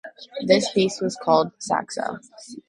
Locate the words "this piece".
0.47-0.99